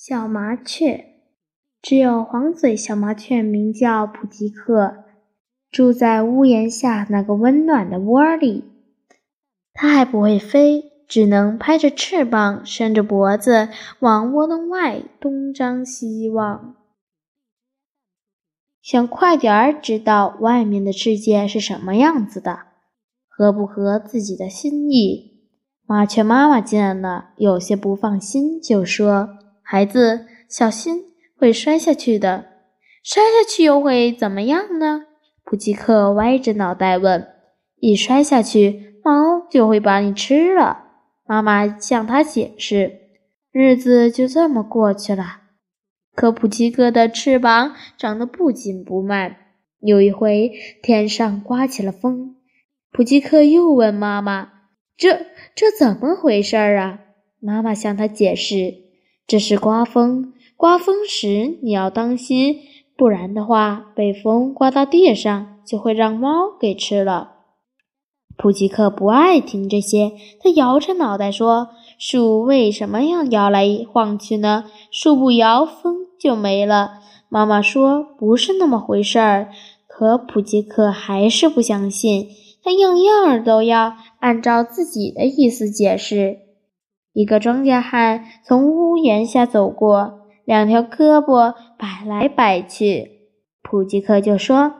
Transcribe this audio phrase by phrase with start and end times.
[0.00, 1.06] 小麻雀，
[1.82, 4.98] 只有黄嘴小麻雀名叫普吉克，
[5.72, 8.62] 住在屋檐下那个温暖的窝里。
[9.72, 16.76] 它还不会飞，只能拍着翅膀，伸着脖子往窝洞外东张西望，
[18.80, 22.60] 想快点儿知道外面的世界是什么样子的，
[23.26, 25.42] 合不合自己的心意。
[25.84, 29.30] 麻雀妈妈见了，有些不放心，就说。
[29.70, 31.04] 孩子，小心
[31.36, 32.46] 会摔下去的。
[33.04, 35.04] 摔下去又会怎么样呢？
[35.44, 37.28] 普吉克歪着脑袋问。
[37.78, 40.84] 一摔下去，猫就会把你吃了。
[41.26, 42.98] 妈妈向他解释。
[43.52, 45.42] 日子就这么过去了。
[46.14, 49.36] 可普吉克的翅膀长得不紧不慢。
[49.80, 50.50] 有一回，
[50.82, 52.36] 天上刮起了风。
[52.90, 54.50] 普吉克又问妈妈
[54.96, 57.00] ：“这这怎么回事儿啊？”
[57.38, 58.87] 妈妈向他解释。
[59.28, 62.60] 这是刮风，刮风时你要当心，
[62.96, 67.32] 不然的话，被风刮到地上就会让猫给吃了。
[68.38, 71.68] 普吉克不爱听这些，他摇着脑袋说
[72.00, 74.64] ：“树为什么要摇来晃去呢？
[74.90, 79.50] 树不摇，风就没了。”妈妈说：“不是那么回事儿。”
[79.86, 82.28] 可普吉克还是不相信，
[82.62, 86.47] 他样样都要按照自己的意思解释。
[87.18, 93.10] 一个庄稼汉从屋檐下走过，两条胳膊摆来摆去。
[93.60, 94.74] 普吉克就说：“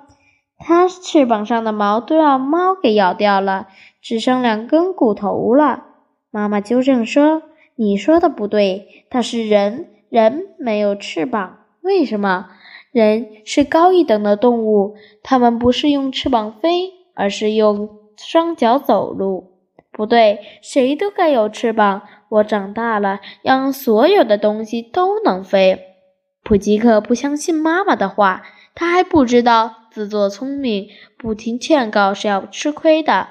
[0.56, 3.66] 他翅膀上的毛都让猫给咬掉了，
[4.00, 5.86] 只剩两根骨头了。”
[6.30, 7.42] 妈妈纠正说
[7.74, 11.56] ：“你说的不对，他是人，人没有翅膀。
[11.80, 12.50] 为什么？
[12.92, 14.94] 人是高一等的动物，
[15.24, 19.47] 他们不是用翅膀飞，而是用双脚走路。
[19.98, 25.96] 不对，谁都该有翅膀。”我长大了，让所有的东西都能飞。
[26.44, 28.44] 普吉克不相信妈妈的话，
[28.76, 33.28] 他还不知道自作聪明、不听劝告是要吃亏的。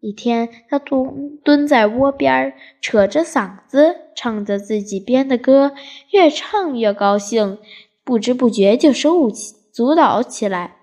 [0.00, 5.74] 一天，他蹲蹲在窝边，扯着嗓子唱着自己编的歌，
[6.10, 7.58] 越唱越高兴，
[8.02, 10.76] 不知不觉就手舞足蹈起来。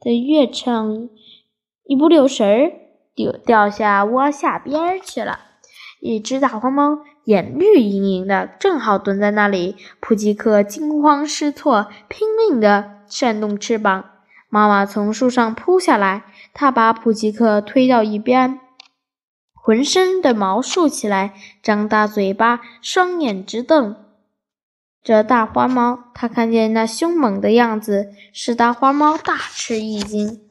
[0.00, 1.08] 他越唱，
[1.84, 2.72] 一不留神儿，
[3.14, 5.40] 掉掉下窝下边去了。
[6.00, 9.76] 一只大黄猫眼绿莹莹的，正好蹲在那里。
[10.00, 14.04] 普吉克惊慌失措，拼命地扇动翅膀。
[14.50, 18.60] 妈妈从树上扑下来，她把普吉克推到一边，
[19.54, 21.32] 浑身的毛竖起来，
[21.62, 23.96] 张大嘴巴，双眼直瞪
[25.02, 25.98] 着大花猫。
[26.14, 30.43] 它看见那凶猛的样子，使大花猫大吃一惊。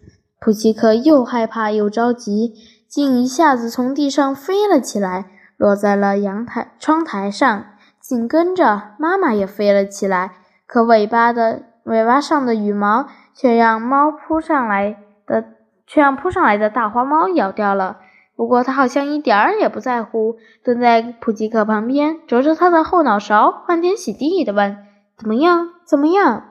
[0.44, 2.54] 普吉克又害怕又着急，
[2.90, 5.28] 竟一下子从地上飞了起来。
[5.56, 7.64] 落在了阳台窗台上，
[8.02, 10.34] 紧跟着妈妈也飞了起来。
[10.68, 15.46] 可尾巴的尾巴上的羽毛却让猫扑上来的，
[15.88, 18.00] 却让扑上来的大花猫咬掉了。
[18.36, 24.76] 不过它好像一点儿也不在乎，蹲在普吉克旁边，啄着他的后脑勺，欢天喜地地问
[25.18, 25.70] ：“怎么样？
[25.86, 26.44] 怎么样？”“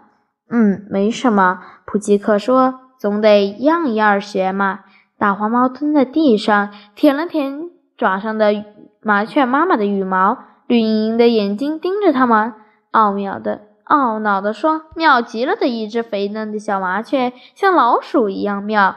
[0.48, 4.80] 嗯，没什么。”普吉克说，“总得样样学嘛。”
[5.18, 8.64] 大黄猫蹲在地上，舔了舔爪上的。
[9.04, 12.54] 麻雀妈妈的羽毛，绿莹莹的眼睛盯着它们，
[12.92, 18.94] 奥妙的、懊恼地说：“妙极了的一只肥嫩的小麻雀，像老鼠一样妙，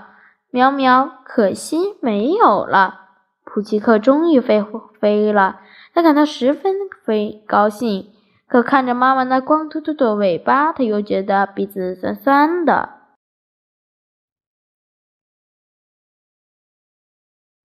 [0.51, 1.09] 喵喵！
[1.25, 2.99] 可惜没有了。”
[3.43, 4.63] 普奇克终于飞
[4.99, 5.55] 飞了，
[5.95, 8.09] 他感到十分飞高兴。
[8.47, 12.89] 可看着妈妈那光秃秃的尾巴，他又觉得鼻子酸酸的。